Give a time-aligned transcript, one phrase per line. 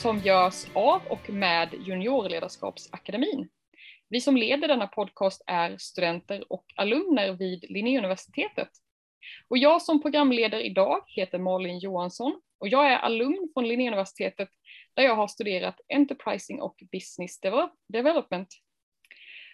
[0.00, 3.48] som görs av och med Juniorledarskapsakademin.
[4.08, 8.68] Vi som leder denna podcast är studenter och alumner vid Linnéuniversitetet.
[9.48, 14.48] Och jag som programledare idag heter Malin Johansson och jag är alumn från Linnéuniversitetet
[14.94, 17.40] där jag har studerat Enterprising och Business
[17.88, 18.48] Development.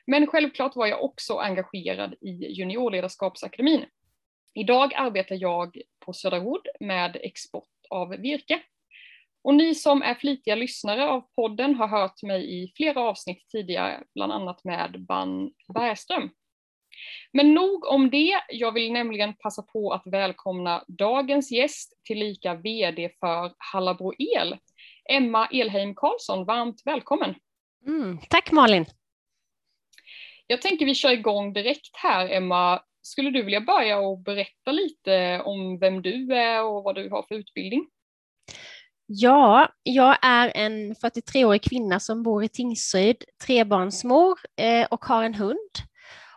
[0.06, 3.84] Men självklart var jag också engagerad i Juniorledarskapsakademin.
[4.54, 8.62] Idag arbetar jag på Södra Wood med export av virke.
[9.46, 14.04] Och ni som är flitiga lyssnare av podden har hört mig i flera avsnitt tidigare,
[14.14, 16.30] bland annat med Ban Bergström.
[17.32, 18.40] Men nog om det.
[18.48, 24.56] Jag vill nämligen passa på att välkomna dagens gäst, tillika VD för Hallabro El,
[25.10, 26.44] Emma Elheim Karlsson.
[26.44, 27.34] Varmt välkommen!
[27.86, 28.86] Mm, tack Malin!
[30.46, 32.82] Jag tänker vi kör igång direkt här, Emma.
[33.02, 37.22] Skulle du vilja börja och berätta lite om vem du är och vad du har
[37.28, 37.88] för utbildning?
[39.08, 45.34] Ja, jag är en 43-årig kvinna som bor i Tingsryd, trebarnsmor eh, och har en
[45.34, 45.70] hund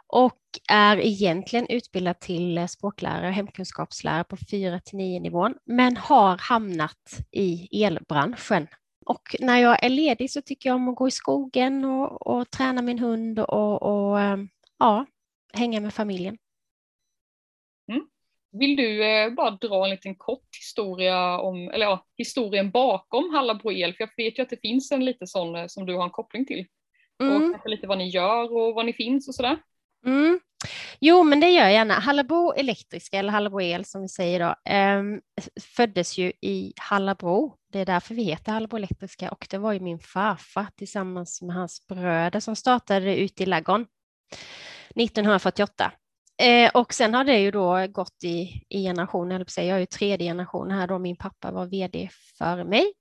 [0.07, 0.39] och
[0.69, 6.37] är egentligen utbildad till eh, språklärare och hemkunskapslärare på 4 till 9 nivån, men har
[6.37, 8.67] hamnat i elbranschen.
[9.05, 12.51] Och när jag är ledig så tycker jag om att gå i skogen och, och
[12.51, 14.37] träna min hund och, och eh,
[14.79, 15.05] ja,
[15.53, 16.37] hänga med familjen.
[18.51, 23.71] Vill du eh, bara dra en liten kort historia om, eller ja, historien bakom Hallabro
[23.71, 23.93] El?
[23.93, 26.09] För jag vet ju att det finns en lite sån eh, som du har en
[26.09, 26.65] koppling till.
[27.21, 27.35] Mm.
[27.35, 29.57] Och kanske lite vad ni gör och var ni finns och sådär.
[30.05, 30.39] Mm.
[30.99, 31.93] Jo, men det gör jag gärna.
[31.93, 35.03] Hallabro Elektriska, eller Hallabro El som vi säger då, eh,
[35.75, 37.55] föddes ju i Hallabro.
[37.71, 41.55] Det är därför vi heter Hallabro Elektriska och det var ju min farfar tillsammans med
[41.55, 43.85] hans bröder som startade ute i Laggon
[44.95, 45.91] 1948.
[46.39, 50.27] Eh, och sen har det ju då gått i, i generationer, jag är ju tredje
[50.29, 52.93] generation här då, min pappa var vd före mig.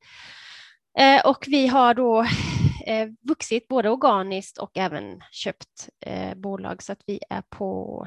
[0.99, 2.23] Eh, och vi har då
[2.87, 8.07] eh, vuxit både organiskt och även köpt eh, bolag så att vi är på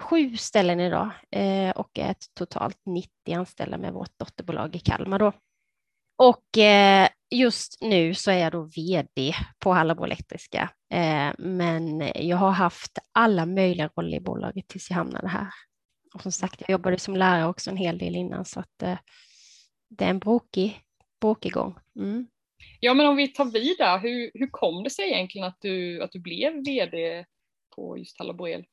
[0.00, 5.32] sju ställen idag eh, och är totalt 90 anställda med vårt dotterbolag i Kalmar då.
[6.16, 12.36] Och eh, just nu så är jag då vd på Hallabo Elektriska, eh, men jag
[12.36, 15.46] har haft alla möjliga roller i bolaget tills jag hamnade här.
[16.14, 18.98] Och som sagt, jag jobbade som lärare också en hel del innan, så att eh,
[19.88, 20.80] det är en brokig,
[21.20, 21.78] brokig gång.
[21.98, 22.26] Mm.
[22.80, 26.02] Ja, men om vi tar vid där, hur, hur kom det sig egentligen att du,
[26.02, 27.24] att du blev vd
[27.76, 28.64] på just Hallabo El?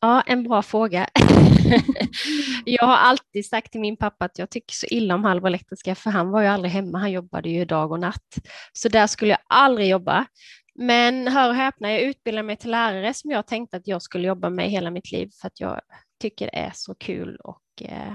[0.00, 1.08] Ja, en bra fråga.
[2.64, 5.94] jag har alltid sagt till min pappa att jag tycker så illa om Halvor Elektriska,
[5.94, 8.38] för han var ju aldrig hemma, han jobbade ju dag och natt.
[8.72, 10.26] Så där skulle jag aldrig jobba.
[10.74, 14.28] Men hör och häpna, jag utbildade mig till lärare som jag tänkte att jag skulle
[14.28, 15.80] jobba med hela mitt liv, för att jag
[16.20, 18.14] tycker det är så kul och eh,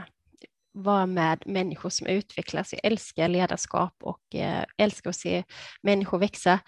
[0.74, 2.74] vara med människor som utvecklas.
[2.74, 5.44] Jag älskar ledarskap och eh, älskar att se
[5.82, 6.60] människor växa.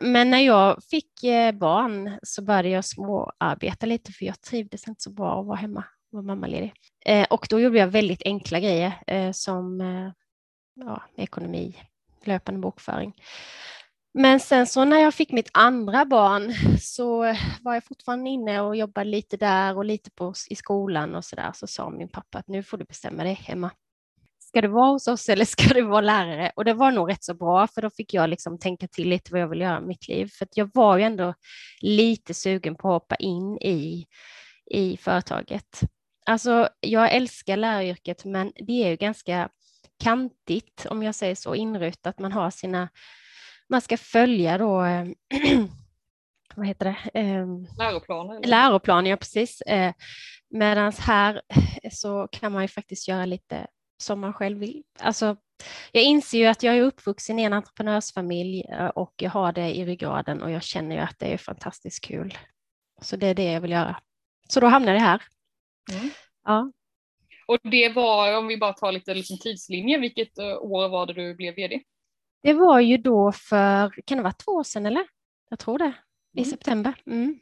[0.00, 5.02] Men när jag fick eh, barn så började jag småarbeta lite för jag trivdes inte
[5.02, 6.72] så bra att vara hemma var mammaledig.
[7.06, 10.12] Eh, och då gjorde jag väldigt enkla grejer eh, som eh,
[10.74, 11.76] ja, ekonomi,
[12.24, 13.14] löpande bokföring.
[14.14, 17.18] Men sen så när jag fick mitt andra barn så
[17.62, 21.36] var jag fortfarande inne och jobbade lite där och lite på, i skolan och så
[21.36, 21.52] där.
[21.54, 23.70] Så sa min pappa att nu får du bestämma dig hemma
[24.56, 26.52] ska du vara hos oss eller ska du vara lärare?
[26.56, 29.32] Och det var nog rätt så bra, för då fick jag liksom tänka till lite
[29.32, 30.30] vad jag vill göra med mitt liv.
[30.38, 31.34] För jag var ju ändå
[31.80, 34.06] lite sugen på att hoppa in i,
[34.70, 35.80] i företaget.
[36.26, 39.48] Alltså, jag älskar läraryrket, men det är ju ganska
[40.02, 42.18] kantigt, om jag säger så, inrutat.
[42.18, 42.88] Man har sina,
[43.68, 44.80] man ska följa då
[46.56, 47.20] vad heter det?
[47.78, 48.40] Läroplaner?
[48.46, 49.60] Läroplaner, ja precis.
[49.60, 49.92] Eh,
[50.48, 51.42] Medan här
[51.92, 53.66] så kan man ju faktiskt göra lite
[53.98, 54.82] som man själv vill.
[54.98, 55.36] Alltså,
[55.92, 59.76] jag inser ju att jag är uppvuxen i en entreprenörsfamilj eh, och jag har det
[59.76, 62.38] i ryggraden och jag känner ju att det är fantastiskt kul.
[63.02, 64.00] Så det är det jag vill göra.
[64.48, 65.22] Så då hamnade jag här.
[65.92, 66.10] Mm.
[66.44, 66.72] Ja.
[67.46, 71.12] Och det var, om vi bara tar lite liksom tidslinje, vilket eh, år var det
[71.12, 71.80] du blev vd?
[72.42, 75.06] Det var ju då för, kan det vara två år sedan eller?
[75.50, 75.92] Jag tror det,
[76.34, 76.50] i mm.
[76.50, 76.94] september.
[77.06, 77.38] Mm.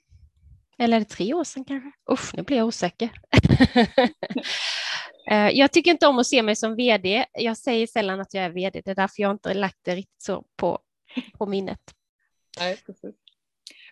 [0.79, 1.93] Eller är det tre år sedan kanske?
[2.13, 3.11] Usch, nu blir jag osäker.
[5.31, 7.27] Eh, jag tycker inte om att se mig som vd.
[7.33, 8.83] Jag säger sällan att jag är vd.
[8.85, 10.79] Det är därför jag inte lagt det riktigt så på,
[11.39, 11.81] på minnet.
[12.59, 13.15] Nej, precis.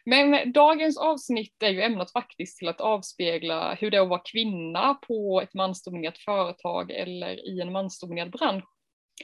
[0.04, 4.22] Men dagens avsnitt är ju ämnat faktiskt till att avspegla hur det är att vara
[4.32, 8.64] kvinna på ett mansdominerat företag eller i en mansdominerad bransch.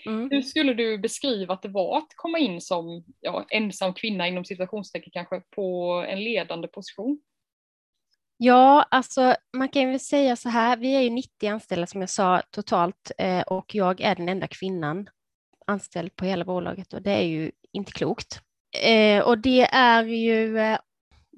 [0.07, 0.29] Mm.
[0.31, 4.45] Hur skulle du beskriva att det var att komma in som ja, ensam kvinna inom
[4.45, 7.21] situationstecken kanske på en ledande position?
[8.37, 12.11] Ja, alltså man kan väl säga så här, vi är ju 90 anställda som jag
[12.11, 15.09] sa totalt eh, och jag är den enda kvinnan
[15.67, 18.41] anställd på hela bolaget och det är ju inte klokt.
[18.83, 20.79] Eh, och det är ju eh,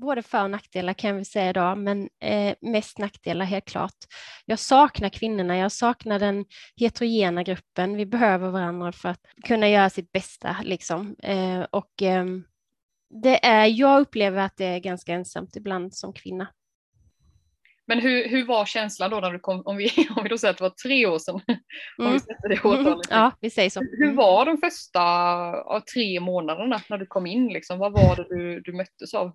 [0.00, 3.96] både för och nackdelar kan vi säga idag, men eh, mest nackdelar helt klart.
[4.44, 6.44] Jag saknar kvinnorna, jag saknar den
[6.76, 7.96] heterogena gruppen.
[7.96, 11.16] Vi behöver varandra för att kunna göra sitt bästa liksom.
[11.22, 12.24] Eh, och eh,
[13.22, 16.46] det är, jag upplever att det är ganska ensamt ibland som kvinna.
[17.90, 20.52] Men hur, hur var känslan då när du kom, om vi, om vi då säger
[20.52, 21.60] att det var tre år sedan, mm.
[21.98, 23.06] om vi sätter det årtalet.
[23.10, 23.80] Ja, vi säger så.
[23.80, 24.16] Hur mm.
[24.16, 27.48] var de första ja, tre månaderna när du kom in?
[27.48, 27.78] Liksom?
[27.78, 29.32] Vad var det du, du möttes av?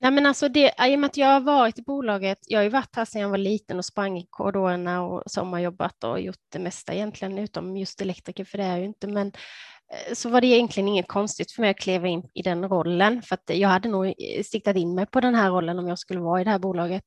[0.00, 2.64] Nej, men alltså det, I och med att jag har varit i bolaget, jag har
[2.64, 6.44] ju varit här sedan jag var liten och sprang i korridorerna och sommarjobbat och gjort
[6.52, 9.06] det mesta egentligen, utom just elektriker, för det är jag ju inte.
[9.06, 12.68] Men eh, så var det egentligen inget konstigt för mig att kliva in i den
[12.68, 14.14] rollen, för att jag hade nog
[14.44, 17.04] siktat in mig på den här rollen om jag skulle vara i det här bolaget.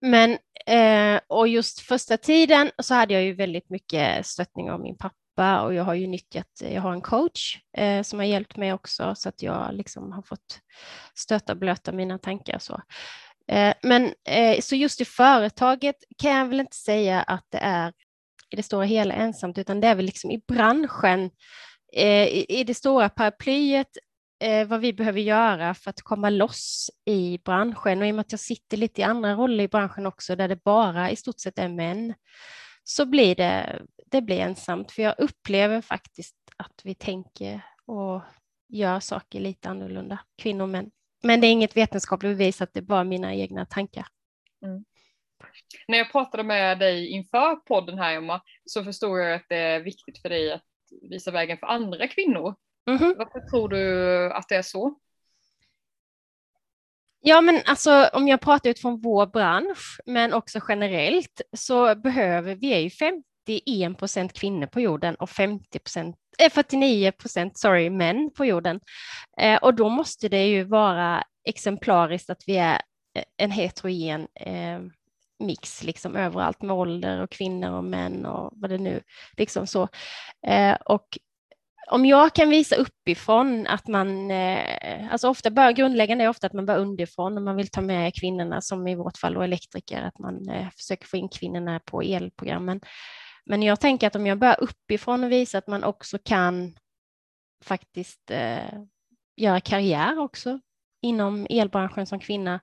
[0.00, 4.96] Men, eh, och just första tiden så hade jag ju väldigt mycket stöttning av min
[4.96, 8.72] pappa och jag har ju nyttjat, jag har en coach eh, som har hjälpt mig
[8.72, 10.60] också så att jag liksom har fått
[11.14, 12.58] stöta och blöta mina tankar.
[12.58, 12.82] Så.
[13.48, 17.92] Eh, men eh, så just i företaget kan jag väl inte säga att det är
[18.50, 21.30] i det stora hela ensamt, utan det är väl liksom i branschen,
[21.92, 23.88] eh, i, i det stora paraplyet
[24.40, 28.00] eh, vad vi behöver göra för att komma loss i branschen.
[28.00, 30.48] Och i och med att jag sitter lite i andra roller i branschen också, där
[30.48, 32.14] det bara i stort sett är män,
[32.84, 34.92] så blir det, det blir ensamt.
[34.92, 38.22] För jag upplever faktiskt att vi tänker och
[38.68, 40.90] gör saker lite annorlunda, kvinnor och män.
[41.22, 44.06] Men det är inget vetenskapligt bevis att det är bara mina egna tankar.
[44.64, 44.84] Mm.
[45.88, 49.80] När jag pratade med dig inför podden här, Emma, så förstod jag att det är
[49.80, 50.64] viktigt för dig att
[51.10, 52.54] visa vägen för andra kvinnor.
[52.88, 53.14] Mm -hmm.
[53.18, 54.94] Varför tror du att det är så?
[57.20, 62.72] Ja, men alltså om jag pratar utifrån vår bransch, men också generellt, så behöver vi
[62.72, 68.30] är ju 51 procent kvinnor på jorden och 50 procent, eh, 49 procent, sorry, män
[68.36, 68.80] på jorden.
[69.40, 72.80] Eh, och då måste det ju vara exemplariskt att vi är
[73.14, 74.80] eh, en heterogen eh,
[75.38, 79.02] mix liksom överallt med ålder och kvinnor och män och vad det nu
[79.36, 79.88] liksom så.
[80.46, 81.18] Eh, och
[81.90, 86.52] om jag kan visa uppifrån att man, eh, alltså ofta bör, grundläggande är ofta att
[86.52, 90.02] man börjar underifrån och man vill ta med kvinnorna som i vårt fall då elektriker,
[90.02, 92.80] att man eh, försöker få in kvinnorna på elprogrammen.
[93.46, 96.76] Men jag tänker att om jag börjar uppifrån och visar att man också kan
[97.64, 98.80] faktiskt eh,
[99.36, 100.60] göra karriär också
[101.02, 102.60] inom elbranschen som kvinna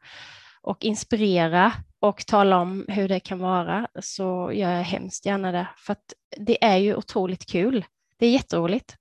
[0.62, 5.68] och inspirera och tala om hur det kan vara så gör jag hemskt gärna det.
[5.78, 7.86] För att det är ju otroligt kul.
[8.18, 8.96] Det är jätteroligt.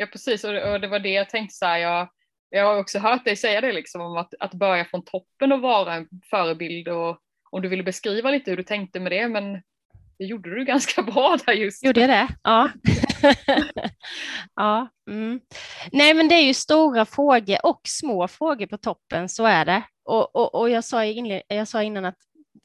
[0.00, 2.08] Ja precis och det, och det var det jag tänkte så här, jag,
[2.50, 5.60] jag har också hört dig säga det liksom om att, att börja från toppen och
[5.60, 7.18] vara en förebild och
[7.50, 9.52] om du ville beskriva lite hur du tänkte med det men
[10.18, 11.84] det gjorde du ganska bra där just.
[11.84, 12.28] Gjorde jag det?
[12.42, 12.70] Ja.
[14.54, 15.40] ja mm.
[15.92, 19.82] Nej men det är ju stora frågor och små frågor på toppen, så är det.
[20.04, 22.18] Och, och, och jag, sa inled, jag sa innan att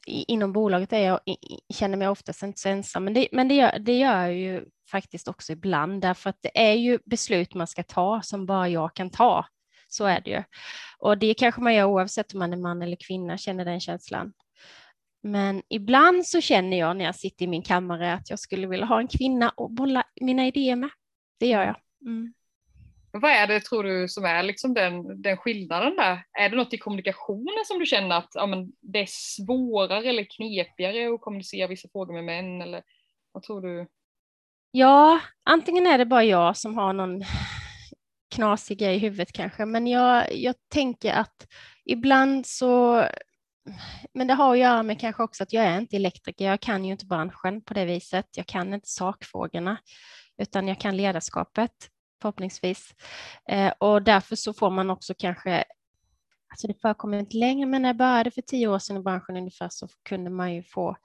[0.07, 1.19] inom bolaget är jag,
[1.73, 4.65] känner mig oftast inte så ensam, men det, men det, gör, det gör jag ju
[4.91, 8.93] faktiskt också ibland, därför att det är ju beslut man ska ta som bara jag
[8.93, 9.45] kan ta.
[9.87, 10.43] Så är det ju.
[10.97, 14.33] Och det kanske man gör oavsett om man är man eller kvinna, känner den känslan.
[15.23, 18.85] Men ibland så känner jag när jag sitter i min kammare att jag skulle vilja
[18.85, 20.89] ha en kvinna att bolla mina idéer med.
[21.39, 21.75] Det gör jag.
[22.01, 22.33] Mm.
[23.11, 26.23] Vad är det tror du som är liksom den, den skillnaden där?
[26.39, 30.27] Är det något i kommunikationen som du känner att ja, men det är svårare eller
[30.35, 32.61] knepigare att kommunicera vissa frågor med män?
[32.61, 32.83] Eller
[33.31, 33.87] vad tror du?
[34.77, 37.23] Ja, antingen är det bara jag som har någon
[38.35, 41.47] knasig grej i huvudet kanske, men jag, jag tänker att
[41.85, 43.03] ibland så
[44.13, 46.45] men det har att göra med kanske också att jag är inte elektriker.
[46.45, 48.25] Jag kan ju inte branschen på det viset.
[48.37, 49.77] Jag kan inte sakfrågorna,
[50.37, 51.71] utan jag kan ledarskapet
[52.21, 52.93] förhoppningsvis.
[53.49, 55.63] Eh, och därför så får man också kanske,
[56.49, 59.37] alltså det förekommer inte längre, men när jag började för tio år sedan i branschen
[59.37, 60.95] ungefär så kunde man ju få,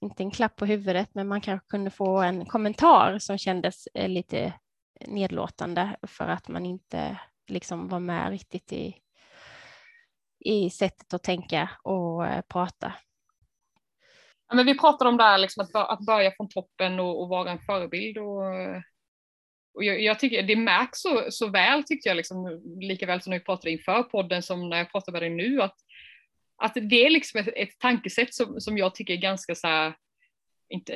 [0.00, 4.08] inte en klapp på huvudet, men man kanske kunde få en kommentar som kändes eh,
[4.08, 4.52] lite
[5.06, 8.96] nedlåtande för att man inte liksom var med riktigt i,
[10.44, 12.94] i sättet att tänka och eh, prata.
[14.48, 17.28] Ja, men vi pratade om det här, liksom att, att börja från toppen och, och
[17.28, 18.18] vara en förebild.
[18.18, 18.42] Och
[19.78, 23.30] och jag, jag, tycker det märks så, så väl tyckte jag, liksom, lika väl som
[23.30, 25.74] när vi pratade inför podden som när jag pratar med dig nu, att,
[26.58, 29.94] att det är liksom ett, ett tankesätt som, som jag tycker är ganska så här,
[30.68, 30.92] inte,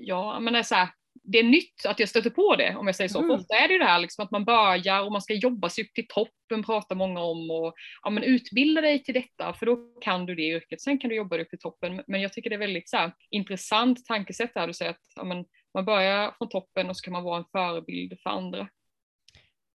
[0.00, 0.88] ja, men är så här,
[1.24, 3.18] det är nytt att jag stöter på det om jag säger så.
[3.18, 3.28] Mm.
[3.28, 5.68] För ofta är det ju det här liksom att man börjar och man ska jobba
[5.68, 9.66] sig upp till toppen pratar många om och ja, men utbilda dig till detta för
[9.66, 10.80] då kan du det yrket.
[10.80, 12.02] Sen kan du jobba dig upp till toppen.
[12.06, 15.24] Men jag tycker det är väldigt så här, intressant tankesätt där du säger att ja,
[15.24, 18.68] men, man börjar från toppen och så kan man vara en förebild för andra.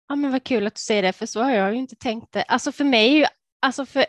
[0.07, 2.33] Ja men vad kul att du säger det för så har jag ju inte tänkt
[2.33, 2.43] det.
[2.43, 3.25] Alltså för mig
[3.59, 4.05] alltså för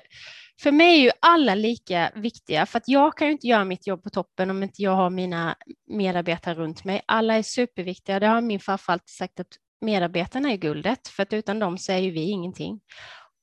[0.63, 3.87] för mig är ju alla lika viktiga, för att jag kan ju inte göra mitt
[3.87, 7.03] jobb på toppen om inte jag har mina medarbetare runt mig.
[7.07, 8.21] Alla är superviktiga.
[8.21, 11.93] Det har min farfar alltid sagt att medarbetarna är guldet, för att utan dem så
[11.93, 12.81] är ju vi ingenting.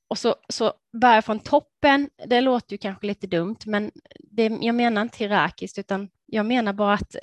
[0.08, 4.76] Och så, så börja från toppen, det låter ju kanske lite dumt, men det, jag
[4.76, 7.16] menar inte hierarkiskt, utan jag menar bara att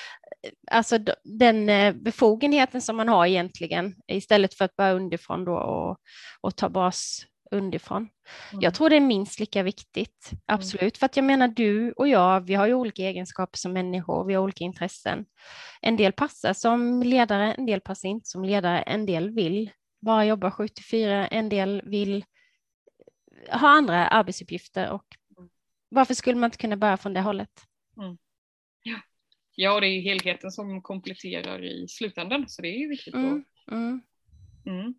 [0.70, 5.98] alltså den eh, befogenheten som man har egentligen, istället för att börja underifrån då och,
[6.40, 8.08] och ta bas underifrån.
[8.52, 8.62] Mm.
[8.62, 10.40] Jag tror det är minst lika viktigt, mm.
[10.46, 10.92] absolut, mm.
[10.98, 14.34] för att jag menar du och jag, vi har ju olika egenskaper som människor, vi
[14.34, 15.24] har olika intressen.
[15.80, 20.24] En del passar som ledare, en del passar inte som ledare, en del vill bara
[20.24, 22.24] jobba 7 till 4, en del vill
[23.50, 25.04] ha andra arbetsuppgifter och
[25.38, 25.50] mm.
[25.88, 27.64] varför skulle man inte kunna börja från det hållet?
[28.00, 28.18] Mm.
[28.82, 28.96] Ja.
[29.54, 33.14] ja, och det är helheten som kompletterar i slutändan, så det är ju viktigt.
[33.14, 33.44] Mm.
[33.70, 34.94] Mm.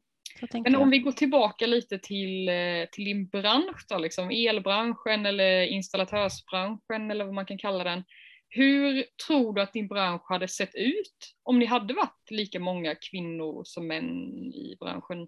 [0.51, 5.63] Men om vi går tillbaka lite till, eh, till din bransch då, liksom elbranschen eller
[5.63, 8.03] installatörsbranschen eller vad man kan kalla den.
[8.49, 12.95] Hur tror du att din bransch hade sett ut om ni hade varit lika många
[12.95, 14.05] kvinnor som män
[14.53, 15.27] i branschen?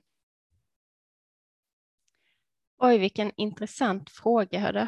[2.77, 4.60] Oj, vilken intressant fråga.
[4.60, 4.88] Hörde.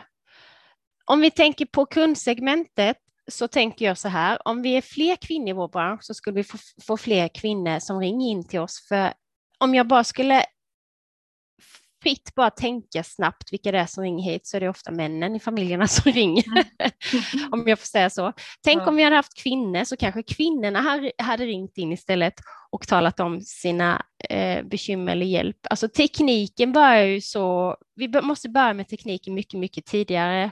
[1.06, 2.98] Om vi tänker på kundsegmentet
[3.32, 6.36] så tänker jag så här, om vi är fler kvinnor i vår bransch så skulle
[6.36, 9.14] vi få, få fler kvinnor som ringer in till oss, för
[9.64, 10.46] om jag bara skulle
[12.04, 15.36] fritt bara tänka snabbt vilka det är som ringer hit så är det ofta männen
[15.36, 16.44] i familjerna som ringer.
[16.48, 17.54] Mm.
[17.54, 18.34] om jag får säga så.
[18.64, 18.88] Tänk ja.
[18.88, 22.34] om vi hade haft kvinnor så kanske kvinnorna hade ringt in istället
[22.72, 25.58] och talat om sina eh, bekymmer eller hjälp.
[25.70, 30.44] Alltså tekniken börjar ju så, vi måste börja med tekniken mycket, mycket tidigare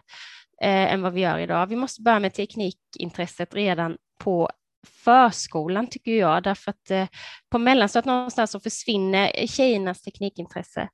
[0.62, 1.68] eh, än vad vi gör idag.
[1.68, 4.50] Vi måste börja med teknikintresset redan på
[4.88, 7.08] förskolan tycker jag, därför att eh,
[7.50, 10.90] på mellanstadiet någonstans så försvinner tjejernas teknikintresse.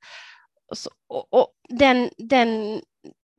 [0.70, 2.80] Och, så, och, och den, den,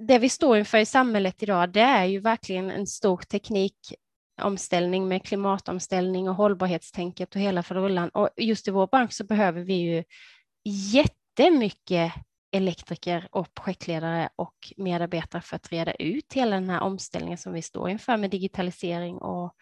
[0.07, 5.23] det vi står inför i samhället idag, det är ju verkligen en stor teknikomställning med
[5.23, 8.09] klimatomställning och hållbarhetstänket och hela förullan.
[8.09, 10.03] Och just i vår bransch så behöver vi ju
[10.93, 12.13] jättemycket
[12.51, 17.61] elektriker och projektledare och medarbetare för att reda ut hela den här omställningen som vi
[17.61, 19.55] står inför med digitalisering och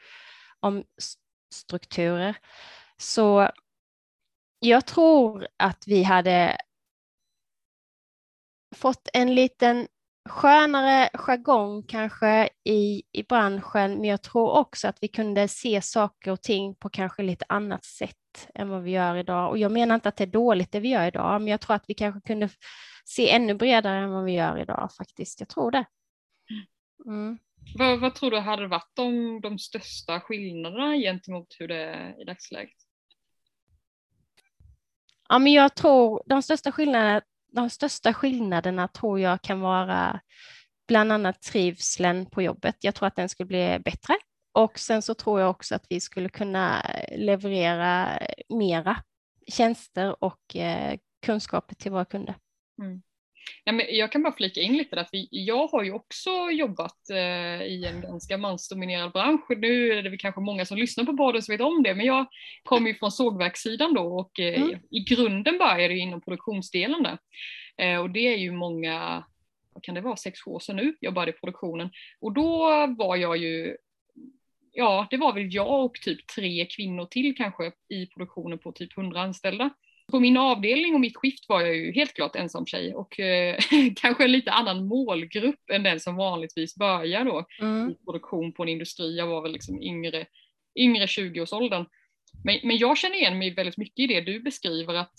[0.59, 0.83] om
[1.53, 2.37] strukturer.
[2.97, 3.51] Så
[4.59, 6.57] jag tror att vi hade
[8.75, 9.87] fått en liten
[10.29, 16.31] skönare jargong kanske i, i branschen, men jag tror också att vi kunde se saker
[16.31, 18.15] och ting på kanske lite annat sätt
[18.55, 19.49] än vad vi gör idag.
[19.49, 21.75] Och jag menar inte att det är dåligt det vi gör idag, men jag tror
[21.75, 22.49] att vi kanske kunde
[23.05, 25.39] se ännu bredare än vad vi gör idag faktiskt.
[25.39, 25.85] Jag tror det.
[27.05, 27.37] Mm.
[27.75, 32.25] Vad, vad, tror du hade varit de, de största skillnaderna gentemot hur det är i
[32.25, 32.73] dagsläget?
[35.29, 37.21] Ja, men jag tror de största skillnaderna,
[37.53, 40.19] de största skillnaderna tror jag kan vara
[40.87, 42.75] bland annat trivseln på jobbet.
[42.79, 44.13] Jag tror att den skulle bli bättre
[44.51, 48.19] och sen så tror jag också att vi skulle kunna leverera
[48.49, 49.03] mera
[49.47, 52.35] tjänster och eh, kunskaper till våra kunder.
[52.81, 53.01] Mm.
[53.63, 57.09] Ja, men jag kan bara flika in lite där, för jag har ju också jobbat
[57.09, 59.49] eh, i en ganska mansdominerad bransch.
[59.49, 62.05] Nu är det väl kanske många som lyssnar på podden som vet om det, men
[62.05, 62.25] jag
[62.63, 64.79] kommer ju från sågverkssidan då och eh, mm.
[64.91, 67.17] i grunden började jag inom produktionsdelen där.
[67.77, 69.23] Eh, och det är ju många,
[69.73, 71.89] vad kan det vara, sex år sedan nu, jag började i produktionen.
[72.19, 72.57] Och då
[72.97, 73.77] var jag ju
[74.77, 78.97] ja, det var väl jag och typ tre kvinnor till kanske i produktionen på typ
[78.97, 79.69] 100 anställda.
[80.11, 83.59] På min avdelning och mitt skift var jag ju helt klart ensam tjej och eh,
[83.95, 87.89] kanske en lite annan målgrupp än den som vanligtvis börjar då mm.
[87.89, 89.17] i produktion på en industri.
[89.17, 90.25] Jag var väl liksom yngre,
[90.75, 91.85] yngre 20-årsåldern.
[92.43, 95.13] Men, men jag känner igen mig väldigt mycket i det du beskriver att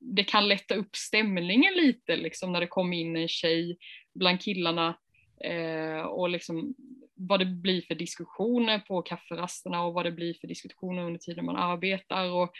[0.00, 3.76] det kan lätta upp stämningen lite liksom när det kommer in en tjej
[4.14, 4.98] bland killarna
[5.44, 6.74] eh, och liksom
[7.14, 11.44] vad det blir för diskussioner på kafferasterna och vad det blir för diskussioner under tiden
[11.44, 12.30] man arbetar.
[12.30, 12.52] Och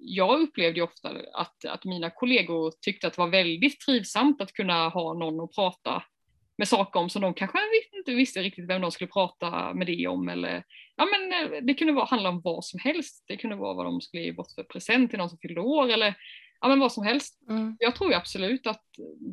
[0.00, 4.88] jag upplevde ofta att, att mina kollegor tyckte att det var väldigt trivsamt att kunna
[4.88, 6.02] ha någon att prata
[6.58, 7.58] med saker om som de kanske
[7.96, 10.64] inte visste riktigt vem de skulle prata med det om eller
[10.96, 13.24] ja men eh, det kunde vara, handla om vad som helst.
[13.26, 15.88] Det kunde vara vad de skulle ge bort för present till någon som fyllde år
[15.88, 16.14] eller
[16.60, 17.40] ja men vad som helst.
[17.48, 17.76] Mm.
[17.80, 18.84] Jag tror absolut att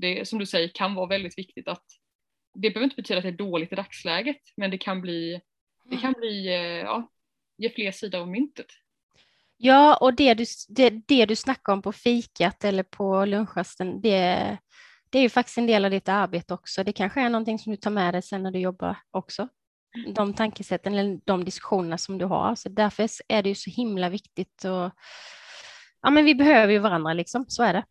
[0.01, 1.85] det som du säger kan vara väldigt viktigt att
[2.53, 5.41] det behöver inte betyda att det är dåligt i dagsläget men det kan bli,
[5.89, 7.11] det kan bli eh, ja,
[7.57, 8.67] ge fler sidor av myntet.
[9.57, 14.57] Ja, och det du, det, det du snackar om på fikat eller på lunchrasten, det,
[15.09, 16.83] det är ju faktiskt en del av ditt arbete också.
[16.83, 19.47] Det kanske är någonting som du tar med dig sen när du jobbar också.
[20.15, 22.55] De tankesätten eller de diskussionerna som du har.
[22.55, 24.63] Så därför är det ju så himla viktigt.
[24.63, 24.91] Och,
[26.01, 27.83] ja, men vi behöver ju varandra liksom, så är det.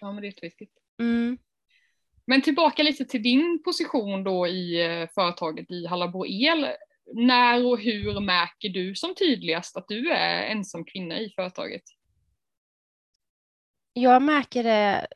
[0.00, 0.72] ja, men det är jätteviktigt.
[1.00, 1.38] Mm.
[2.26, 6.66] Men tillbaka lite till din position då i eh, företaget i Hallabo El.
[7.14, 11.82] När och hur märker du som tydligast att du är ensam kvinna i företaget?
[13.92, 15.06] Jag märker det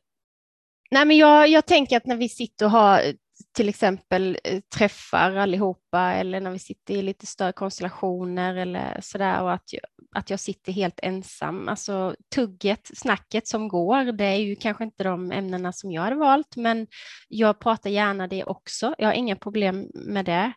[0.93, 3.13] Nej, men jag, jag tänker att när vi sitter och har
[3.55, 9.41] till exempel eh, träffar allihopa eller när vi sitter i lite större konstellationer eller sådär
[9.41, 9.81] och att jag,
[10.15, 11.69] att jag sitter helt ensam.
[11.69, 16.15] Alltså tugget, snacket som går, det är ju kanske inte de ämnena som jag hade
[16.15, 16.87] valt, men
[17.27, 18.95] jag pratar gärna det också.
[18.97, 20.53] Jag har inga problem med det.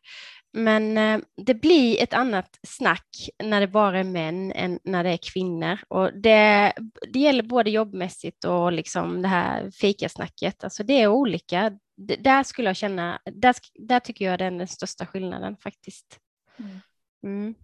[0.56, 5.10] Men eh, det blir ett annat snack när det bara är män än när det
[5.10, 5.78] är kvinnor.
[5.88, 6.72] Och det,
[7.12, 10.64] det gäller både jobbmässigt och liksom det här fikasnacket.
[10.64, 11.78] Alltså det är olika.
[12.18, 16.18] Där skulle jag känna, där, där tycker jag det är den största skillnaden faktiskt.
[16.58, 16.80] Mm.
[17.24, 17.54] Mm.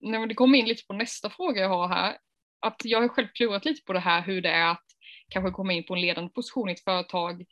[0.00, 2.16] Nej, det kommer in lite på nästa fråga jag har här.
[2.60, 4.84] Att jag har själv klurat lite på det här hur det är att
[5.28, 7.44] kanske komma in på en ledande position i ett företag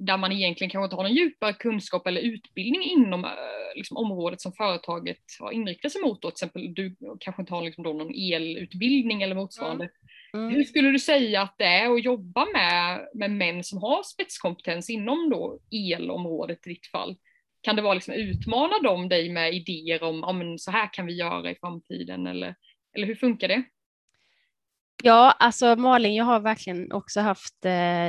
[0.00, 3.30] där man egentligen kanske inte har någon djupare kunskap eller utbildning inom eh,
[3.76, 6.22] liksom, området som företaget har inriktat sig mot.
[6.22, 6.30] Då.
[6.30, 9.84] Till exempel du kanske inte har liksom, då, någon elutbildning eller motsvarande.
[9.84, 10.44] Mm.
[10.44, 10.54] Mm.
[10.54, 14.90] Hur skulle du säga att det är att jobba med, med män som har spetskompetens
[14.90, 17.16] inom då elområdet i ditt fall?
[17.62, 21.06] Kan det vara liksom utmana dem dig med idéer om ah, men så här kan
[21.06, 22.54] vi göra i framtiden eller,
[22.96, 23.62] eller hur funkar det?
[25.02, 28.08] Ja, alltså Malin, jag har verkligen också haft eh,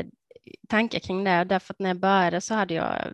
[0.70, 3.14] tankar kring det, därför att när jag började så hade jag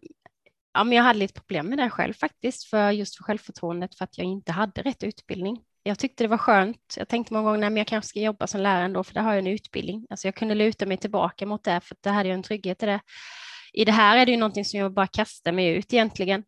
[0.77, 4.03] Ja, men jag hade lite problem med det själv faktiskt, för just för självförtroendet för
[4.03, 5.59] att jag inte hade rätt utbildning.
[5.83, 6.95] Jag tyckte det var skönt.
[6.97, 9.33] Jag tänkte många gånger, att jag kanske ska jobba som lärare ändå, för där har
[9.33, 10.07] jag en utbildning.
[10.09, 12.85] Alltså jag kunde luta mig tillbaka mot det, för det hade jag en trygghet i
[12.85, 12.99] det.
[13.73, 16.43] I det här är det ju någonting som jag bara kastar mig ut egentligen.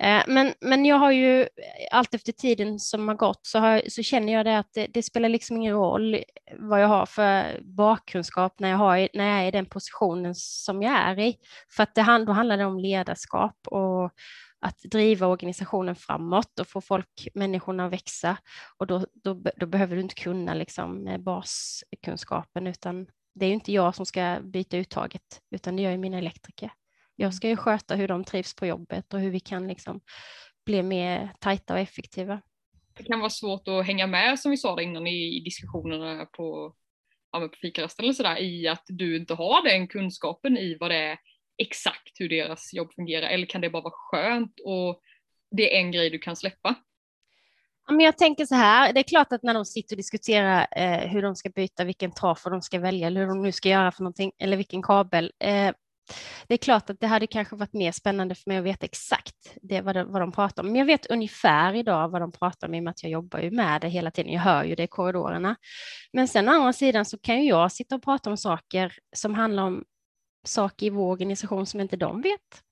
[0.00, 1.48] Eh, men, men jag har ju eh,
[1.90, 5.02] allt efter tiden som har gått så, har, så känner jag det att det, det,
[5.02, 6.22] spelar liksom ingen roll
[6.58, 10.82] vad jag har för bakkunskap när jag, har, när jag är i den positionen som
[10.82, 11.36] jag är i.
[11.76, 14.12] För att det, då handlar det om ledarskap och
[14.60, 18.36] att driva organisationen framåt och få folk, människorna att växa.
[18.78, 23.54] Och då, då, då behöver du inte kunna liksom eh, baskunskapen utan det är ju
[23.54, 26.70] inte jag som ska byta uttaget utan det gör ju mina elektriker.
[27.16, 30.00] Jag ska ju sköta hur de trivs på jobbet och hur vi kan liksom
[30.66, 32.40] bli mer tajta och effektiva.
[32.96, 36.74] Det kan vara svårt att hänga med som vi sa innan i diskussionerna på,
[37.32, 40.96] ja, på fikarasten eller sådär i att du inte har den kunskapen i vad det
[40.96, 41.18] är
[41.58, 45.00] exakt hur deras jobb fungerar eller kan det bara vara skönt och
[45.50, 46.74] det är en grej du kan släppa?
[47.88, 51.08] men jag tänker så här, det är klart att när de sitter och diskuterar eh,
[51.08, 53.92] hur de ska byta, vilken trafo de ska välja eller hur de nu ska göra
[53.92, 55.72] för någonting eller vilken kabel, eh,
[56.46, 59.56] det är klart att det hade kanske varit mer spännande för mig att veta exakt
[59.62, 60.66] det, vad, de, vad de pratar om.
[60.66, 63.38] Men jag vet ungefär idag vad de pratar om i och med att jag jobbar
[63.38, 64.32] ju med det hela tiden.
[64.32, 65.56] Jag hör ju det i korridorerna.
[66.12, 69.34] Men sen å andra sidan så kan ju jag sitta och prata om saker som
[69.34, 69.84] handlar om
[70.46, 72.62] saker i vår organisation som inte de vet.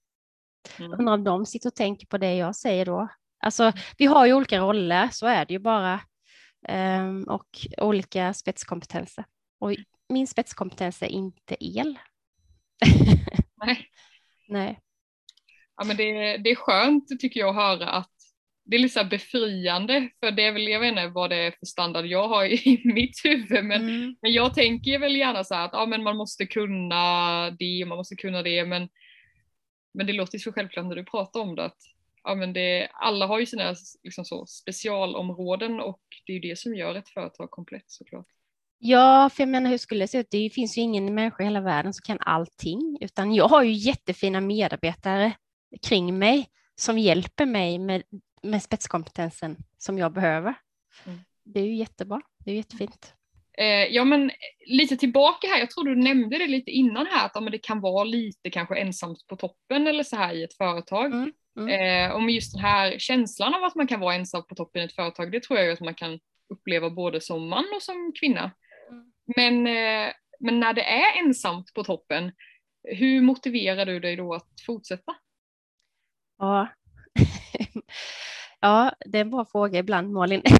[0.79, 0.93] Mm.
[0.93, 3.09] Undrar om de sitter och tänker på det jag säger då.
[3.45, 6.01] Alltså, vi har ju olika roller, så är det ju bara.
[6.69, 7.47] Um, och
[7.79, 9.25] olika spetskompetenser.
[9.61, 9.75] Och
[10.09, 11.99] min spetskompetens är inte el.
[13.65, 13.89] Nej.
[14.49, 14.81] Nej.
[15.77, 18.11] Ja, men det, det är skönt tycker jag att höra att
[18.65, 21.67] det är lite befriande för det är väl, jag vet inte vad det är för
[21.67, 24.17] standard jag har i mitt huvud men, mm.
[24.23, 27.99] men jag tänker väl gärna så att ja, men man måste kunna det och man
[27.99, 28.89] måste kunna det men,
[29.95, 31.79] men det låter så självklart när du pratar om det att
[32.25, 36.59] ja, men det, alla har ju sina liksom så, specialområden och det är ju det
[36.59, 38.27] som gör ett företag komplett såklart.
[38.79, 40.31] Ja, för jag menar hur skulle det se ut?
[40.31, 43.73] Det finns ju ingen människa i hela världen som kan allting, utan jag har ju
[43.73, 45.33] jättefina medarbetare
[45.83, 48.03] kring mig som hjälper mig med,
[48.43, 50.55] med spetskompetensen som jag behöver.
[51.07, 51.19] Mm.
[51.45, 53.15] Det är ju jättebra, det är jättefint.
[53.59, 54.31] Eh, ja men
[54.67, 57.81] lite tillbaka här, jag tror du nämnde det lite innan här att ja, det kan
[57.81, 61.07] vara lite kanske ensamt på toppen eller så här i ett företag.
[61.07, 61.33] Mm.
[61.59, 61.69] Mm.
[61.69, 64.83] Eh, och med just den här känslan av att man kan vara ensam på toppen
[64.83, 68.13] i ett företag, det tror jag att man kan uppleva både som man och som
[68.21, 68.51] kvinna.
[69.37, 72.33] Men, eh, men när det är ensamt på toppen,
[72.83, 75.15] hur motiverar du dig då att fortsätta?
[76.39, 76.69] Ja,
[78.65, 80.43] Ja, det är en bra fråga ibland, Malin.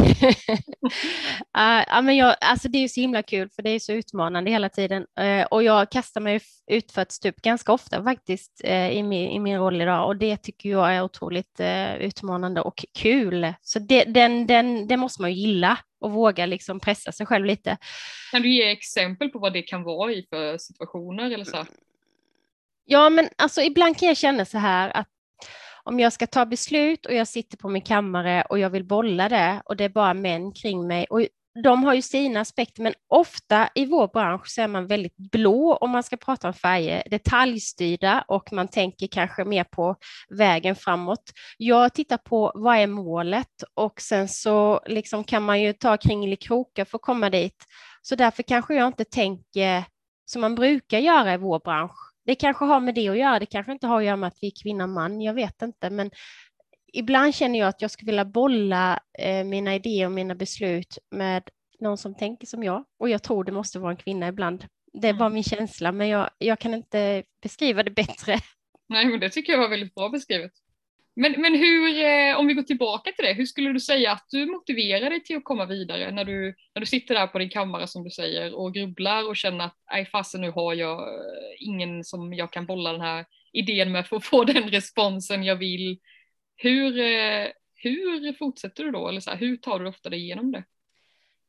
[1.87, 4.69] ja, men jag, alltså det är så himla kul, för det är så utmanande hela
[4.69, 5.07] tiden.
[5.21, 9.31] Uh, och jag kastar mig ut för ett stup ganska ofta faktiskt uh, i, min,
[9.31, 11.61] i min roll idag, och det tycker jag är otroligt
[11.99, 13.55] utmanande och kul.
[13.63, 17.45] Så det, den, den, det måste man ju gilla och våga liksom pressa sig själv
[17.45, 17.77] lite.
[18.33, 21.67] Kan du ge exempel på vad det kan vara i för situationer eller så?
[22.85, 25.09] Ja, men alltså ibland kan jag känna så här att
[25.85, 29.29] om jag ska ta beslut och jag sitter på min kammare och jag vill bolla
[29.29, 31.21] det och det är bara män kring mig och
[31.63, 35.77] de har ju sina aspekter, men ofta i vår bransch så är man väldigt blå
[35.77, 39.97] om man ska prata om färger, detaljstyrda och man tänker kanske mer på
[40.29, 41.23] vägen framåt.
[41.59, 46.85] Jag tittar på vad är målet och sen så liksom kan man ju ta kringelikrokar
[46.85, 47.65] för att komma dit.
[48.03, 49.85] Så därför kanske jag inte tänker
[50.25, 53.47] som man brukar göra i vår bransch det kanske har med det att göra, det
[53.47, 55.91] kanske inte har att göra med att vi är kvinna och man, jag vet inte,
[55.91, 56.11] men
[56.93, 61.43] ibland känner jag att jag skulle vilja bolla eh, mina idéer och mina beslut med
[61.81, 64.67] någon som tänker som jag, och jag tror det måste vara en kvinna ibland.
[64.93, 65.35] Det är bara mm.
[65.35, 68.39] min känsla, men jag, jag kan inte beskriva det bättre.
[68.89, 70.53] Nej, men det tycker jag var väldigt bra beskrivet.
[71.17, 74.27] Men, men hur, eh, om vi går tillbaka till det, hur skulle du säga att
[74.31, 77.51] du motiverar dig till att komma vidare när du, när du sitter där på din
[77.51, 81.57] kammare som du säger och grubblar och känner att nej fasen nu har jag eh,
[81.59, 85.57] ingen som jag kan bolla den här idén med för att få den responsen jag
[85.57, 85.99] vill.
[86.57, 89.09] Hur, eh, hur fortsätter du då?
[89.09, 90.65] Eller så här, hur tar du ofta dig igenom det?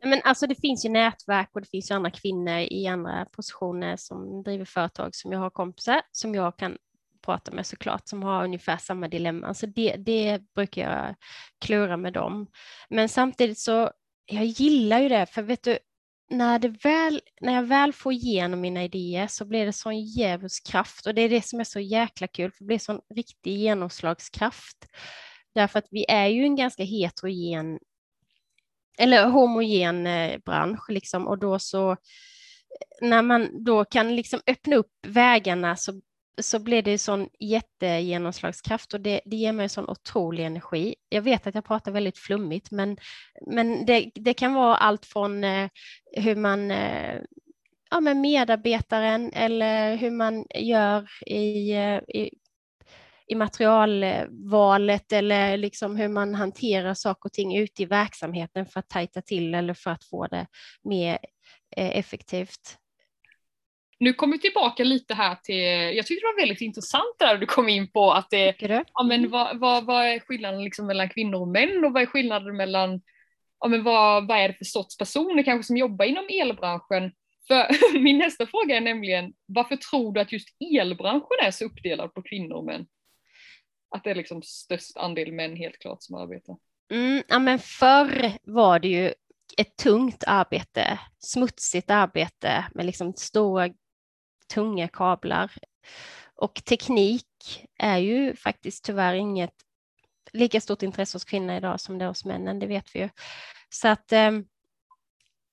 [0.04, 3.96] Men alltså det finns ju nätverk och det finns ju andra kvinnor i andra positioner
[3.98, 6.78] som driver företag som jag har kompisar som jag kan
[7.26, 9.54] pratar med såklart som har ungefär samma dilemma.
[9.54, 11.16] Så det, det brukar jag
[11.66, 12.48] klura med dem.
[12.90, 13.92] Men samtidigt så,
[14.26, 15.78] jag gillar ju det, för vet du,
[16.30, 21.06] när, det väl, när jag väl får igenom mina idéer så blir det sån djävulskraft
[21.06, 24.78] och det är det som är så jäkla kul, för det blir sån riktig genomslagskraft.
[25.56, 27.80] Därför att vi är ju en ganska heterogen
[28.98, 31.98] eller homogen eh, bransch liksom och då så
[33.02, 36.02] när man då kan liksom öppna upp vägarna så
[36.42, 40.96] så blir det sån jättegenomslagskraft och det, det ger mig sån otrolig energi.
[41.10, 42.98] Jag vet att jag pratar väldigt flummigt, men,
[43.48, 45.70] men det, det kan vara allt från eh,
[46.18, 47.22] hur man eh,
[47.90, 52.30] ja, med medarbetaren eller hur man gör i, eh, i,
[53.28, 58.90] i materialvalet eller liksom hur man hanterar saker och ting ute i verksamheten för att
[58.90, 60.48] tajta till eller för att få det
[60.84, 61.18] mer
[61.76, 62.78] eh, effektivt.
[63.98, 67.46] Nu kommer vi tillbaka lite här till, jag tyckte det var väldigt intressant där du
[67.46, 68.56] kom in på att det,
[68.94, 72.06] ja men vad, vad, vad är skillnaden liksom mellan kvinnor och män och vad är
[72.06, 73.02] skillnaden mellan,
[73.60, 77.12] ja men vad, vad är det för sorts personer kanske som jobbar inom elbranschen?
[77.48, 77.68] För
[78.00, 80.48] min nästa fråga är nämligen, varför tror du att just
[80.80, 82.86] elbranschen är så uppdelad på kvinnor och män?
[83.96, 86.58] Att det är liksom störst andel män helt klart som arbetar.
[86.92, 89.14] Mm, ja men förr var det ju
[89.58, 93.70] ett tungt arbete, smutsigt arbete med liksom stora
[94.54, 95.52] tunga kablar.
[96.36, 97.28] Och teknik
[97.80, 99.54] är ju faktiskt tyvärr inget
[100.32, 103.10] lika stort intresse hos kvinnor idag som det är hos männen, det vet vi ju.
[103.70, 104.32] Så att, eh,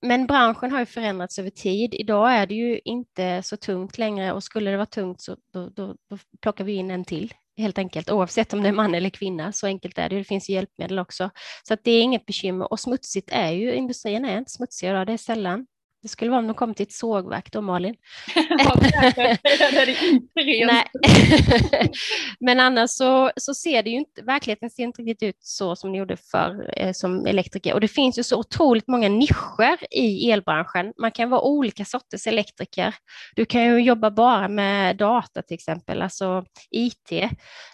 [0.02, 1.94] men branschen har ju förändrats över tid.
[1.94, 5.68] Idag är det ju inte så tungt längre och skulle det vara tungt så då,
[5.68, 9.10] då, då plockar vi in en till helt enkelt, oavsett om det är man eller
[9.10, 9.52] kvinna.
[9.52, 10.16] Så enkelt är det.
[10.16, 11.30] Det finns hjälpmedel också.
[11.68, 12.72] Så att det är inget bekymmer.
[12.72, 15.66] Och smutsigt är ju, industrin är inte smutsig idag, det är sällan.
[16.02, 17.94] Det skulle vara om de kom till ett sågverk då, Malin.
[20.66, 20.86] Nej.
[22.40, 25.92] Men annars så, så ser det ju inte, verkligheten ser inte riktigt ut så som
[25.92, 27.74] det gjorde förr eh, som elektriker.
[27.74, 30.92] Och det finns ju så otroligt många nischer i elbranschen.
[30.98, 32.94] Man kan vara olika sorters elektriker.
[33.36, 37.30] Du kan ju jobba bara med data till exempel, alltså IT,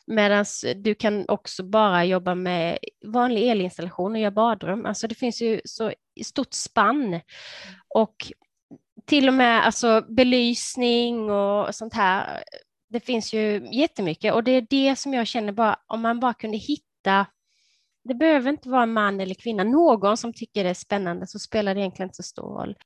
[0.07, 0.45] medan
[0.77, 4.87] du kan också bara jobba med vanlig elinstallation och göra badrum.
[4.87, 5.93] Alltså det finns ju så
[6.25, 7.21] stort spann.
[7.95, 8.15] Och
[9.07, 12.45] till och med alltså, belysning och sånt här.
[12.91, 16.35] Det finns ju jättemycket och det är det som jag känner bara, om man bara
[16.35, 17.27] kunde hitta
[18.09, 21.39] det behöver inte vara en man eller kvinna, någon som tycker det är spännande så
[21.39, 22.77] spelar det egentligen inte så stor roll.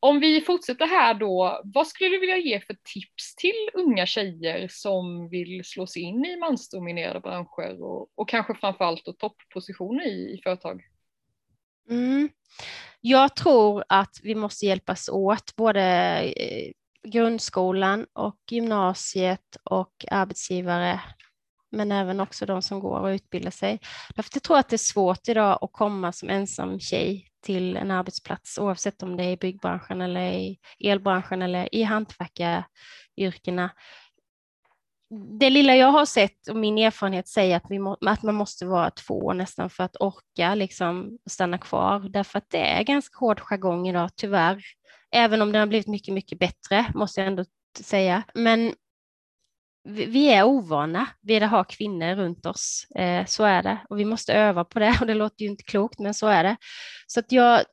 [0.00, 4.68] Om vi fortsätter här då, vad skulle du vilja ge för tips till unga tjejer
[4.70, 10.40] som vill slå sig in i mansdominerade branscher och, och kanske framförallt topppositioner i, i
[10.42, 10.82] företag?
[11.90, 12.28] Mm.
[13.00, 15.82] Jag tror att vi måste hjälpas åt, både
[16.36, 16.72] eh,
[17.08, 21.00] grundskolan och gymnasiet och arbetsgivare,
[21.72, 23.80] men även också de som går och utbildar sig.
[24.14, 27.90] Därför jag tror att det är svårt idag att komma som ensam tjej till en
[27.90, 33.70] arbetsplats, oavsett om det är i byggbranschen eller i elbranschen eller i hantverkaryrkena
[35.10, 38.66] det lilla jag har sett och min erfarenhet säger att, vi må, att man måste
[38.66, 43.40] vara två nästan för att orka liksom stanna kvar, därför att det är ganska hård
[43.40, 44.62] jargong idag, tyvärr.
[45.12, 47.44] Även om det har blivit mycket, mycket bättre, måste jag ändå
[47.80, 48.22] säga.
[48.34, 48.74] Men
[49.88, 52.86] vi är ovana vid att ha kvinnor runt oss.
[52.94, 53.78] Eh, så är det.
[53.88, 54.96] Och vi måste öva på det.
[55.00, 56.56] Och det låter ju inte klokt, men så är det.
[57.06, 57.64] Så att jag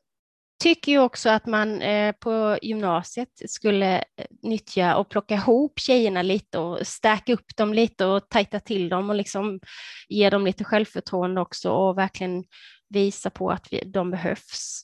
[0.59, 6.21] tycker ju också att man eh, på gymnasiet skulle eh, nyttja och plocka ihop tjejerna
[6.21, 9.59] lite och stärka upp dem lite och tajta till dem och liksom
[10.07, 12.43] ge dem lite självförtroende också och verkligen
[12.89, 14.81] visa på att vi, de behövs.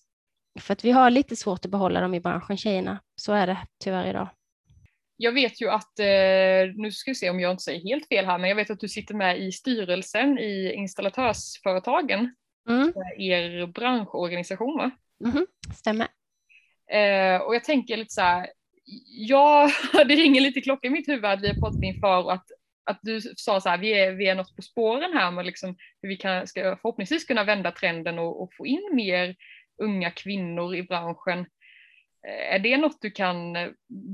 [0.60, 3.02] För att vi har lite svårt att behålla dem i branschen, tjejerna.
[3.16, 4.30] Så är det tyvärr idag.
[5.18, 8.26] Jag vet ju att, eh, nu ska vi se om jag inte säger helt fel
[8.26, 12.36] här, men jag vet att du sitter med i styrelsen i installatörsföretagen,
[12.70, 12.94] mm.
[13.18, 14.92] er branschorganisation va?
[15.26, 16.08] Mm, stämmer.
[16.92, 18.48] Eh, och jag tänker lite så här,
[19.06, 22.46] ja, det ringer lite klocka i mitt huvud att vi har pratat inför och att,
[22.86, 25.76] att du sa så här, vi är, vi är något på spåren här med liksom
[26.02, 29.36] hur vi kan, ska förhoppningsvis kunna vända trenden och, och få in mer
[29.82, 31.40] unga kvinnor i branschen.
[32.28, 33.70] Eh, är det något du kan eh,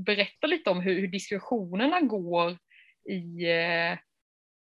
[0.06, 2.58] berätta lite om hur, hur diskussionerna går
[3.10, 3.98] i, eh,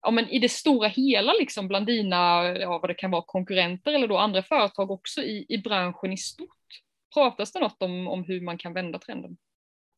[0.07, 3.93] ja, men i det stora hela liksom bland dina, ja, vad det kan vara, konkurrenter
[3.93, 6.49] eller då andra företag också i, i branschen i stort?
[7.13, 9.37] Pratas det något om, om hur man kan vända trenden?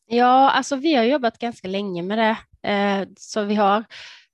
[0.06, 2.38] Ja, alltså vi har jobbat ganska länge med det.
[2.70, 3.84] Eh, som vi har,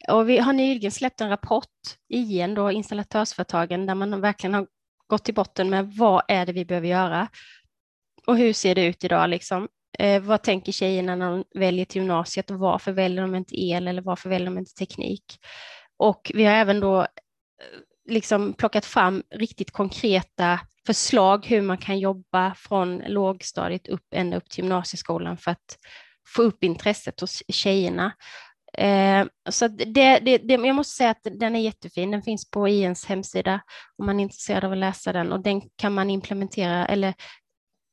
[0.09, 1.73] och vi har nyligen släppt en rapport,
[2.09, 4.67] igen då, installatörsföretagen, där man verkligen har
[5.07, 7.27] gått till botten med vad är det vi behöver göra
[8.27, 9.67] och hur ser det ut idag liksom.
[9.99, 13.87] Eh, vad tänker tjejerna när de väljer till gymnasiet och varför väljer de inte el
[13.87, 15.39] eller varför väljer de inte teknik?
[15.97, 17.07] Och vi har även då eh,
[18.09, 24.49] liksom plockat fram riktigt konkreta förslag hur man kan jobba från lågstadiet upp ända upp
[24.49, 25.77] till gymnasieskolan för att
[26.35, 28.11] få upp intresset hos tjejerna.
[28.77, 32.11] Eh, så det, det, det, jag måste säga att den är jättefin.
[32.11, 33.61] Den finns på INs hemsida
[33.97, 37.13] om man är intresserad av att läsa den och den kan man implementera eller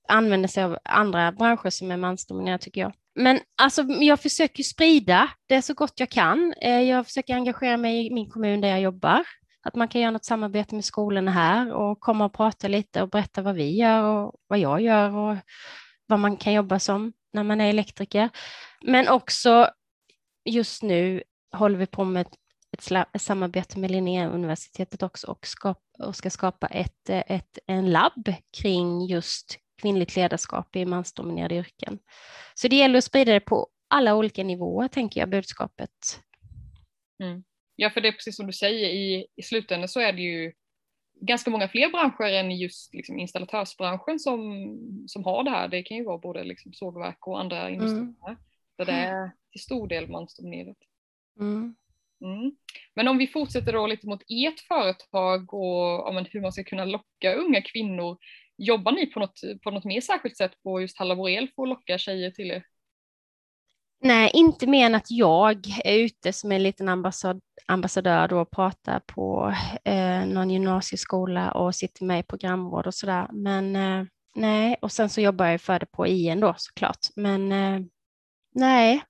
[0.09, 2.93] använder sig av andra branscher som är mansdominerade tycker jag.
[3.15, 6.55] Men alltså, jag försöker sprida det så gott jag kan.
[6.61, 9.25] Eh, jag försöker engagera mig i min kommun där jag jobbar.
[9.65, 13.09] Att man kan göra något samarbete med skolorna här och komma och prata lite och
[13.09, 15.37] berätta vad vi gör och vad jag gör och
[16.07, 18.29] vad man kan jobba som när man är elektriker.
[18.83, 19.69] Men också
[20.45, 26.17] just nu håller vi på med ett, ett samarbete med Linnéuniversitetet också och, skapa, och
[26.17, 31.99] ska skapa ett, ett, en labb kring just kvinnligt ledarskap i mansdominerade yrken.
[32.55, 35.90] Så det gäller att sprida det på alla olika nivåer, tänker jag, budskapet.
[37.23, 37.45] Mm.
[37.77, 40.53] Ja, för det är precis som du säger, i, i slutändan så är det ju
[41.21, 44.42] ganska många fler branscher än just liksom, installatörsbranschen som,
[45.07, 45.68] som har det här.
[45.68, 48.37] Det kan ju vara både liksom, sågverk och andra industrier mm.
[48.79, 50.77] där det är till stor del mansdominerat.
[51.40, 51.75] Mm.
[52.25, 52.57] Mm.
[52.95, 56.85] Men om vi fortsätter då lite mot ert företag och ja, hur man ska kunna
[56.85, 58.18] locka unga kvinnor
[58.57, 61.69] Jobbar ni på något, på något mer särskilt sätt på just Halla Borel för att
[61.69, 62.65] locka tjejer till er?
[64.05, 68.51] Nej, inte mer än att jag är ute som en liten ambassad, ambassadör då och
[68.51, 73.29] pratar på eh, någon gymnasieskola och sitter med i programråd och sådär.
[73.33, 77.07] Men eh, nej, och sen så jobbar jag för det på IN då såklart.
[77.17, 77.81] Men eh,
[78.55, 79.03] nej,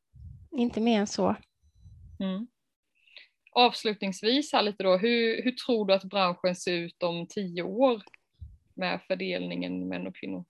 [0.50, 1.36] inte mer än så.
[2.20, 2.46] Mm.
[3.52, 8.02] Avslutningsvis här lite då, hur, hur tror du att branschen ser ut om tio år?
[8.82, 10.44] Med fördelningen män och kvinnor?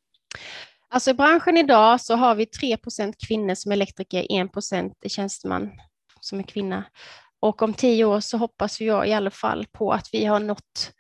[0.89, 5.71] Alltså i branschen idag så har vi 3% kvinnor som elektriker, 1% tjänsteman
[6.21, 6.85] som är kvinna.
[7.41, 10.93] Och om tio år så hoppas jag i alla fall på att vi har nått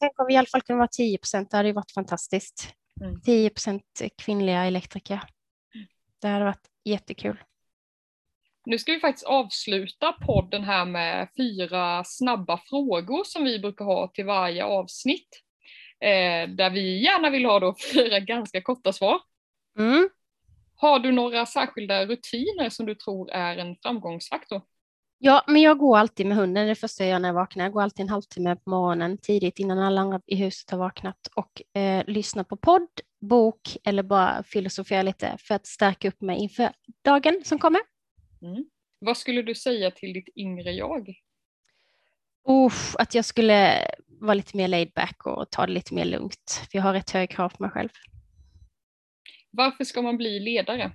[0.00, 2.74] Tänk om vi i alla fall kunde vara 10 procent, det hade ju varit fantastiskt.
[3.00, 3.20] Mm.
[3.20, 3.80] 10%
[4.22, 5.20] kvinnliga elektriker.
[6.20, 7.36] Det hade varit jättekul.
[8.66, 14.08] Nu ska vi faktiskt avsluta podden här med fyra snabba frågor som vi brukar ha
[14.08, 15.43] till varje avsnitt
[16.04, 19.20] eh, där vi gärna vill ha då fyra ganska korta svar.
[19.78, 20.08] Mm.
[20.76, 24.62] Har du några särskilda rutiner som du tror är en framgångsfaktor?
[25.18, 27.64] Ja, men jag går alltid med hunden det första jag gör när jag vaknar.
[27.64, 31.28] Jag går alltid en halvtimme på morgonen tidigt innan alla andra i huset har vaknat
[31.34, 32.88] och eh, lyssnar på podd,
[33.20, 36.72] bok eller bara filosofera lite för att stärka upp mig inför
[37.04, 37.80] dagen som kommer.
[38.42, 38.64] Mm.
[38.98, 41.14] Vad skulle du säga till ditt yngre jag?
[42.48, 43.88] Uff, att jag skulle
[44.24, 46.66] vara lite mer laid back och ta det lite mer lugnt.
[46.70, 47.88] För jag har rätt hög krav på mig själv.
[49.50, 50.92] Varför ska man bli ledare?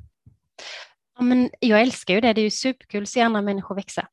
[1.17, 2.33] Ja, men jag älskar ju det.
[2.33, 4.07] Det är ju superkul att se andra människor växa.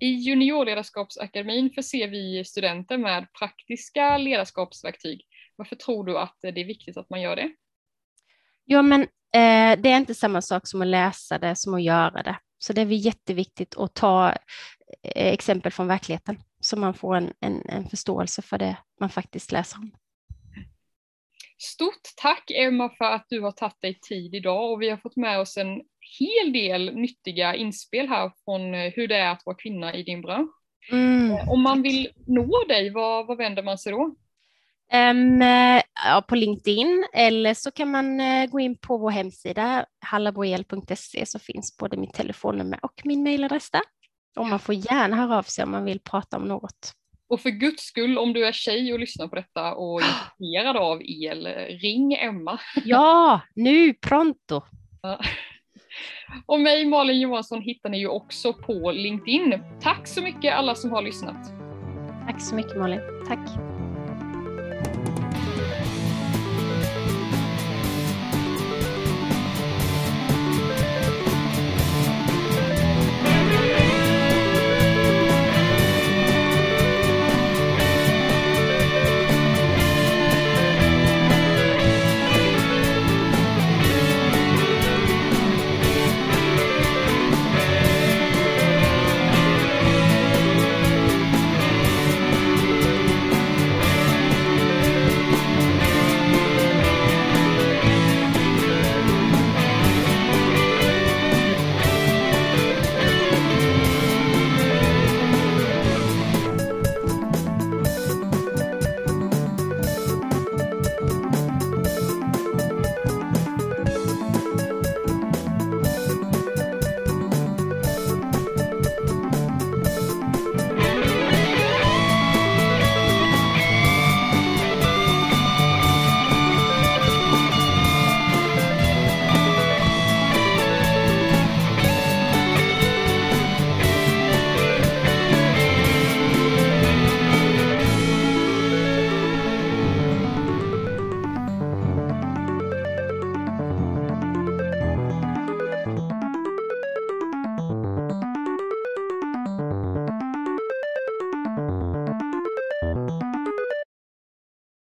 [0.00, 5.22] I juniorledarskapsakademin förser vi studenter med praktiska ledarskapsverktyg.
[5.56, 7.52] Varför tror du att det är viktigt att man gör det?
[8.64, 12.22] Ja, men eh, det är inte samma sak som att läsa det som att göra
[12.22, 12.36] det.
[12.58, 14.30] Så det är jätteviktigt att ta
[15.02, 19.52] eh, exempel från verkligheten så man får en, en, en förståelse för det man faktiskt
[19.52, 19.90] läser om.
[21.58, 25.16] Stort tack Emma för att du har tagit dig tid idag och vi har fått
[25.16, 25.82] med oss en
[26.18, 30.22] hel del nyttiga inspel här från eh, hur det är att vara kvinna i din
[30.22, 30.50] bransch.
[30.92, 31.48] Mm.
[31.48, 34.14] Om man vill nå dig, vad, vad vänder man sig då?
[34.92, 35.40] Um,
[36.04, 41.76] ja, på LinkedIn eller så kan man gå in på vår hemsida hallaboel.se så finns
[41.76, 43.82] både mitt telefonnummer och min mejladress där.
[44.36, 46.92] Och man får gärna höra av sig om man vill prata om något.
[47.28, 50.06] Och för guds skull, om du är tjej och lyssnar på detta och är
[50.38, 51.46] intresserad av el,
[51.82, 52.60] ring Emma.
[52.84, 54.62] Ja, nu pronto.
[55.02, 55.20] Ja.
[56.46, 59.62] Och mig Malin Johansson hittar ni ju också på LinkedIn.
[59.80, 61.52] Tack så mycket alla som har lyssnat.
[62.26, 63.00] Tack så mycket Malin.
[63.28, 63.73] Tack.